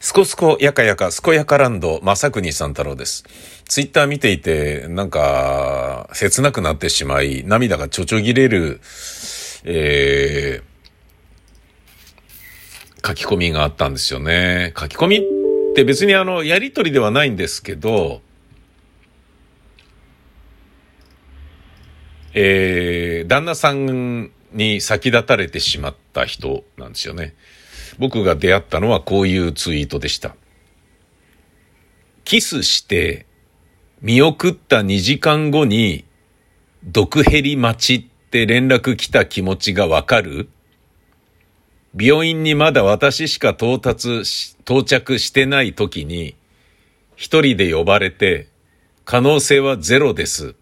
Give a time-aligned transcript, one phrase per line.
[0.00, 3.24] すこすこやかやか、すこやかランド、まさくにさん太郎です。
[3.64, 8.80] ツイッター見ていて、なんか、切なくなってしまい、涙がちょちょぎれる、
[9.64, 14.72] えー、書き込みがあったんですよね。
[14.78, 15.22] 書き込みっ
[15.74, 18.22] て別にあの、やりとりではないんですけど、
[22.34, 27.34] えー、旦那さんに先立たれてしまった人なんですよね。
[27.98, 30.34] 僕が出会ったのはこういうツイートでした。
[32.24, 33.26] キスして
[34.02, 36.04] 見送った2時間後に
[36.84, 40.48] 毒ヘリ待ちって連絡来た気持ちがわかる
[41.98, 46.36] 病院にまだ私しか到達し、到着してない時に
[47.16, 48.48] 一人で呼ばれて
[49.04, 50.54] 可能性はゼロです。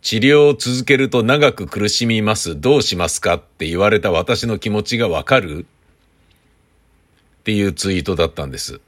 [0.00, 2.60] 治療を続けると長く苦しみます。
[2.60, 5.66] どうしますかって言われた私の気持ちがわかる
[7.44, 8.80] っていうツイートだったんです。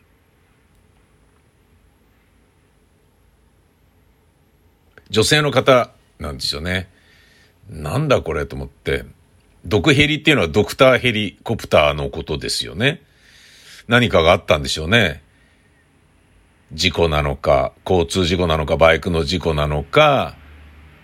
[5.10, 6.88] 女性の方なんですよね。
[7.68, 9.04] なんだこれと思って。
[9.66, 13.02] 毒ヘリっていうのはドクターヘリコプターのことですよね。
[13.88, 15.22] 何かがあったんでしょうね。
[16.72, 20.34] 事故なのか、交通事故なのか、バイクの事故なのか、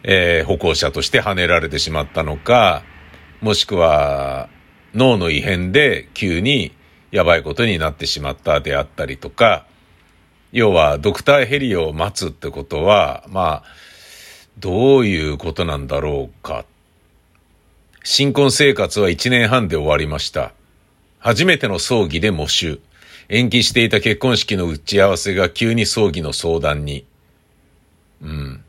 [0.04, 2.82] えー歩行者として跳ねられてしまったのか、
[3.42, 4.48] もしくは
[4.94, 6.72] 脳の異変で急に
[7.12, 9.66] やばいことになってしまったであったりとか、
[10.50, 13.64] 要はドクターヘリを待つってことは、まあ、
[14.58, 16.64] どういうことなんだろうか。
[18.02, 20.52] 新婚生活は1年半で終わりました。
[21.18, 22.80] 初めての葬儀で喪主。
[23.28, 27.06] 延期していた結婚式の打ち合わせが急に葬儀の相談に。
[28.22, 28.64] うん。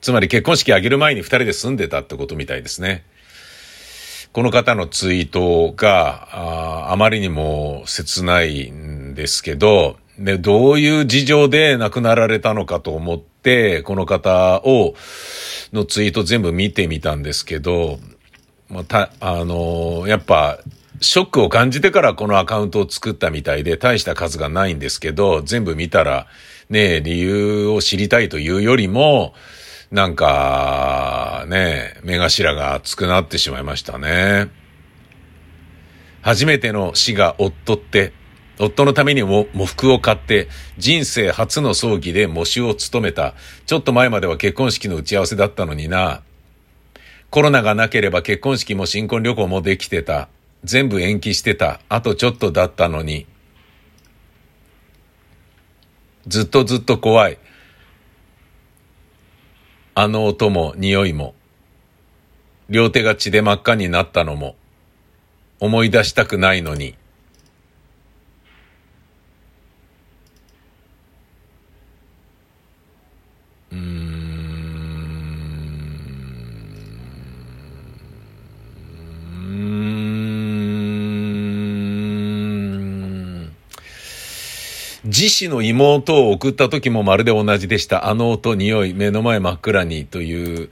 [0.00, 3.04] つまり結婚式挙げる前に二人で住んでたってことみたいですね。
[4.38, 14.94] この方のツイートがあまりにも切ないんですけど、で、どういう事情で亡くなられたのかと思って、この方を、
[15.72, 17.98] のツイート全部見てみたんですけど、
[18.68, 20.60] ま、た、あのやっぱ、
[21.00, 26.28] ショックを感じてからこのアカウントを作ったみたいで、大した数がないんですけど、全部見たら、
[26.70, 29.34] ね、理由を知りたいというよりも、
[29.90, 34.50] なんか、ね、目頭が熱くなってしまいましたね。
[36.20, 38.12] 初めての死が夫って、
[38.58, 43.34] 夫のためにも喪服を買って、人生初の葬儀で喪主を務めた。
[43.64, 46.22] ちょっと前までは結婚式の打ち合わせだったのにな。
[47.30, 50.28] コロナがなければ結婚式も新婚旅行もできてた。
[50.64, 51.80] 全部延期してた。
[51.88, 53.26] あとちょっとだったのに。
[56.26, 57.38] ずっとずっと怖い。
[60.00, 61.34] あの音も匂いも。
[62.68, 64.54] 両手が血で真っ赤になったのも。
[65.58, 66.94] 思い出したくないのに。
[73.72, 73.80] うーん。
[79.34, 79.48] うー
[83.48, 83.52] ん
[85.38, 88.08] 自死の妹を送った時もまるで同じでした。
[88.08, 90.68] あの音、匂い、目の前真っ暗にという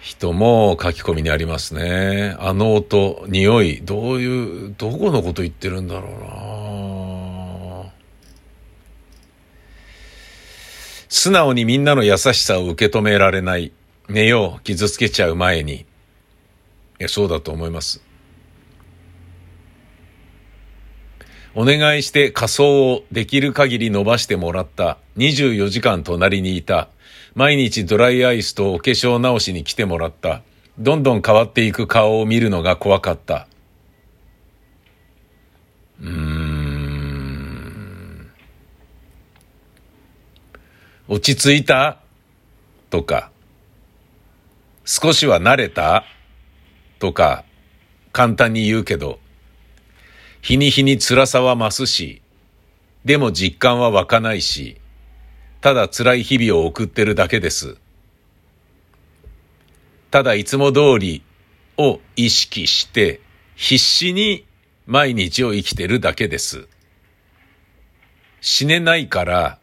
[0.00, 2.34] 人も書き込みにありますね。
[2.40, 6.12] あの音、匂い、どういう、どこのこと言ってるんだろう
[7.84, 7.92] な
[11.08, 13.70] 素直にみんなの優しさを受け止められない。
[14.08, 15.74] 寝よう、傷つけちゃう前に。
[15.74, 15.84] い
[16.98, 18.05] や、そうだと思います。
[21.58, 24.98] お願いして仮装をできる限り伸ばしてもらった。
[25.16, 26.90] 24時間隣にいた。
[27.34, 30.42] 毎日ドライアイスとお化粧直しに来てもらった。
[30.78, 33.48] どんどん変わっていく顔を見るのが怖かった。
[36.02, 38.30] うーん。
[41.08, 42.00] 落ち着いた？
[42.90, 43.30] とか、
[44.84, 46.04] 少しは慣れた？
[46.98, 47.46] とか、
[48.12, 49.20] 簡単に言うけど、
[50.46, 52.22] 日に日に辛さは増すし、
[53.04, 54.76] でも実感は湧かないし、
[55.60, 57.78] ただ辛い日々を送ってるだけです。
[60.12, 61.24] ただいつも通り
[61.76, 63.20] を意識して、
[63.56, 64.46] 必死に
[64.86, 66.68] 毎日を生きてるだけです。
[68.40, 69.58] 死ねないから、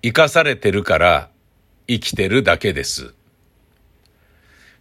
[0.00, 1.28] 生かされてるから、
[1.88, 3.14] 生きてるだけです。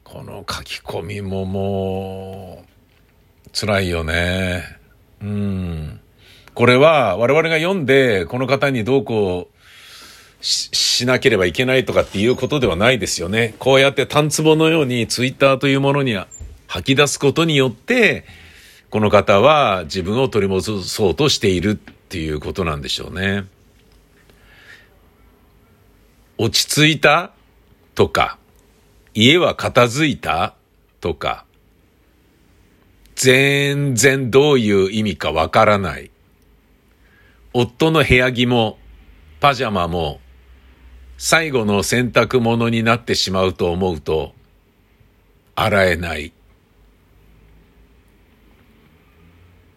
[0.04, 2.76] この書き込みももう、
[3.52, 4.75] 辛いよね。
[5.26, 6.00] うん。
[6.54, 13.56] これは我々が読んで、この方にどうこうししなければいけないとかっていうことではないですよね。
[13.60, 16.16] こうやって単壺のようにツイッターというものに
[16.68, 18.26] 吐き出すことによって、
[18.92, 23.46] この方は自分を取り戻そうとしているっていうことなんでしょうね。
[26.38, 27.32] 落ち着いた
[27.96, 28.38] とか、
[29.14, 30.54] 家は片付いた
[31.02, 31.45] とか、
[33.26, 36.12] 全然どういう意味かわからない。
[37.54, 38.78] 夫の部屋着も、
[39.40, 40.20] パジャマも、
[41.18, 44.36] 最後の洗濯物になってしまうと思うと、
[45.56, 46.34] 洗えない。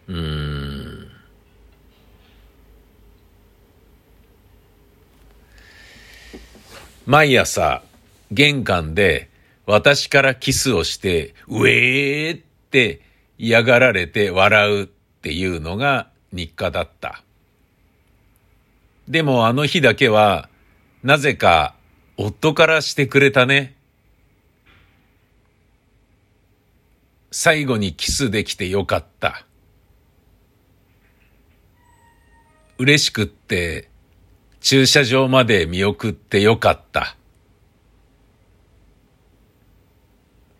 [0.09, 1.09] うん。
[7.07, 7.81] 毎朝、
[8.31, 9.27] 玄関で
[9.65, 13.08] 私からキスをして、ウェーって
[13.39, 14.87] 嫌がられて笑うっ
[15.21, 17.23] ていうのが日課だった。
[19.07, 20.49] でもあの日だけは、
[21.03, 21.73] なぜか
[22.17, 23.77] 夫からしてくれたね。
[27.31, 29.45] 最後にキスできてよかった。
[32.77, 33.89] 嬉しくって、
[34.59, 37.15] 駐車場まで見送ってよかった。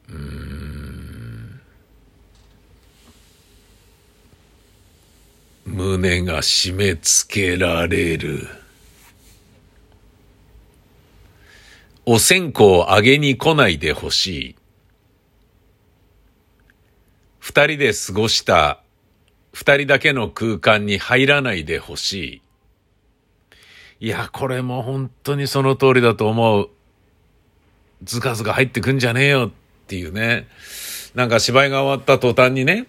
[0.09, 0.38] うん。
[5.71, 8.47] 胸が締め付けられる。
[12.05, 14.55] お線香をあげに来ないでほしい。
[17.37, 18.81] 二人で過ごした
[19.53, 22.41] 二人だけの空間に入らないでほし
[23.99, 24.07] い。
[24.07, 26.69] いや、これも本当にその通りだと思う。
[28.03, 29.51] ずかずか入ってくんじゃねえよっ
[29.87, 30.47] ていうね。
[31.13, 32.87] なんか芝居が終わった途端にね、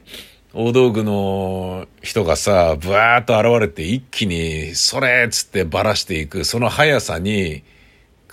[0.53, 7.63] 大道具の人がさ、ブワーッと現れて一気に、それっつってばらしていく、その速さに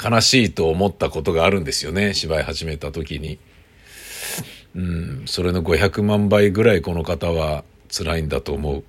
[0.03, 3.37] 悲しいと思ったことがあるんですよね、芝居始めた時に。
[4.75, 7.63] うん、それの500万倍ぐらいこの方は
[7.95, 8.83] 辛いんだと思う。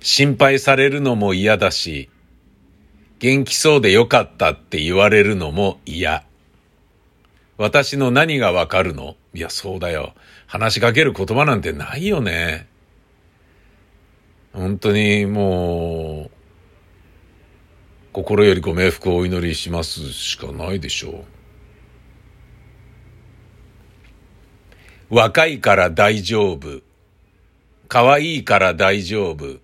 [0.00, 2.10] 心配されるのも嫌だし、
[3.20, 6.24] 元気そうでよかったって言われるのも嫌。
[7.56, 9.16] 私の何がわかるの？
[9.32, 10.14] いや、そうだよ。
[10.46, 12.66] 話しかける言葉なんてないよね。
[14.52, 16.30] 本当にもう、
[18.12, 21.24] 心よりご冥福をお祈りしますしかないでしょ
[25.10, 25.16] う。
[25.16, 26.80] 若いから大丈夫。
[27.88, 29.58] 可愛いから大丈夫。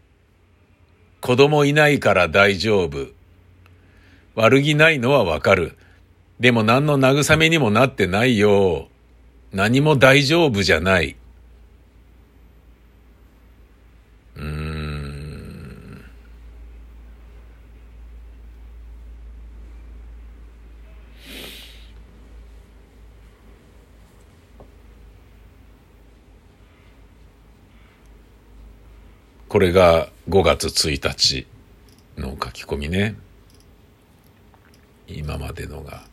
[1.21, 3.09] 子供いないから大丈夫。
[4.35, 5.77] 悪気ないのはわかる。
[6.41, 8.89] でも何の慰めにもなってないよ。
[9.53, 11.17] 何も大丈夫じゃない。
[14.37, 16.03] うん。
[29.47, 31.47] これが5月1日
[32.17, 33.15] の書き込みね。
[35.07, 36.09] 今までのが。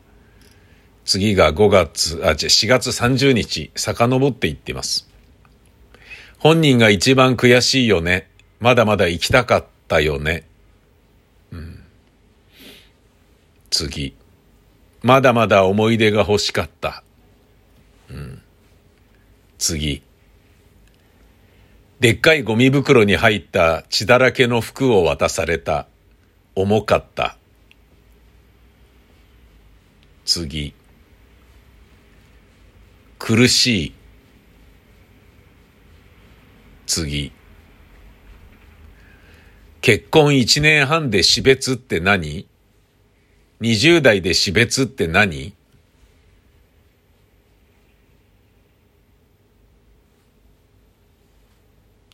[1.07, 5.09] 次が5月、あ、じゃ4月30日、遡っていってます。
[6.37, 8.29] 本人が一番悔しいよね。
[8.59, 10.45] まだまだ行きたかったよね。
[11.53, 11.79] うん。
[13.69, 14.15] 次。
[15.01, 17.03] まだまだ思い出が欲しかった。
[18.09, 18.41] うん。
[19.57, 20.01] 次。
[22.01, 25.87] でっかいゴミ袋に入った血だらけの服を渡された。
[26.53, 27.37] 重かった。
[30.25, 30.73] 次。
[33.27, 33.93] 苦しい。
[36.85, 37.33] 次。
[39.81, 42.47] 結婚一年半で死別って何
[43.59, 45.53] ?20 代で死別って何？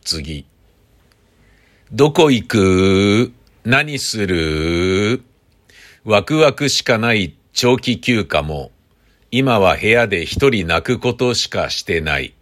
[0.02, 0.46] 次。
[1.92, 3.32] どこ行く？
[3.62, 5.22] 何する？
[6.02, 8.72] ワクワクしかない長期休暇も、
[9.36, 12.34] 今は部屋で一人泣くことしかしてない。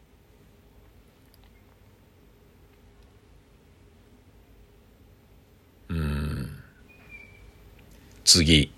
[5.89, 6.51] うん。
[8.25, 8.75] 次。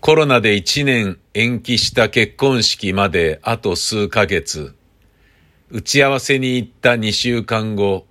[0.00, 4.74] コロナで一年延期した結婚式まであと数ヶ月。
[5.70, 8.04] 打ち合わせに行った2週間後、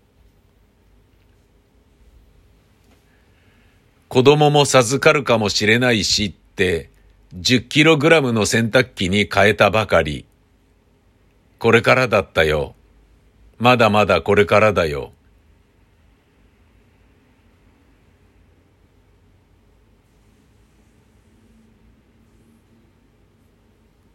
[4.07, 6.92] 子供も授かるかもしれないしって
[7.35, 10.25] 10キログラムの洗濯機に変えたばかり。
[11.57, 12.75] これからだったよ。
[13.57, 15.13] まだまだこれからだよ。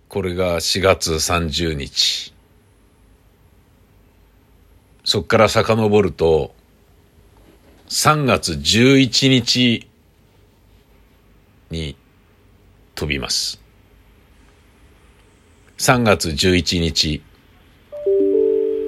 [0.08, 2.32] これが4月30日。
[5.02, 6.54] そっから遡ると、
[7.88, 9.88] 3月11日
[11.70, 11.96] に
[12.98, 13.62] 飛びます。
[15.76, 17.22] 3月11日、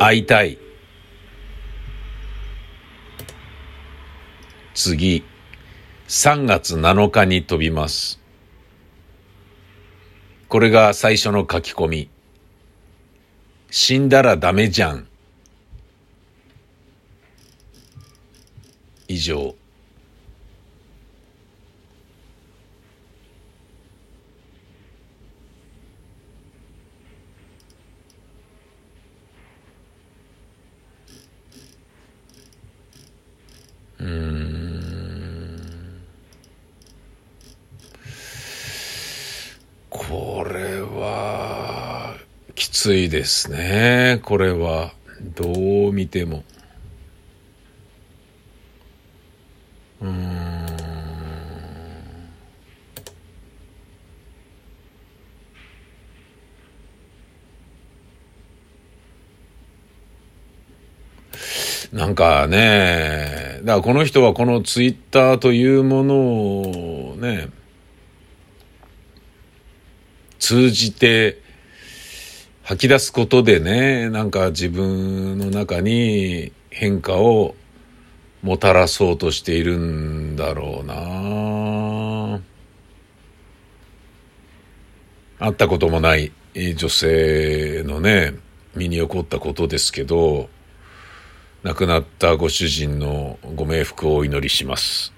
[0.00, 0.58] 会いたい。
[4.74, 5.22] 次、
[6.08, 8.18] 3月7日に飛びます。
[10.48, 12.10] これが最初の書き込み。
[13.70, 15.06] 死んだらダメじゃん。
[19.06, 19.59] 以上。
[34.00, 35.60] うん。
[39.90, 42.16] これは
[42.54, 44.20] きついですね。
[44.22, 44.92] これは
[45.36, 46.44] どう見ても。
[50.00, 50.66] うん。
[61.92, 67.48] なんかね、だからこの人はこのツイッターというものをね、
[70.38, 71.42] 通じて
[72.62, 77.54] 吐き出すことでね、なんか自分の中に変化を
[78.42, 82.40] もたらそうとしているんだろうな。
[85.38, 88.34] 会ったこともない女性のね、
[88.74, 90.48] 身に起こったことですけど、
[91.62, 95.12] 亡くなったご主人のご冥福をお祈りします。